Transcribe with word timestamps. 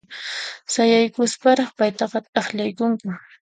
Sayaykusparaq 0.73 1.69
paytaqa 1.79 2.19
t'aqllaykunku. 2.33 3.11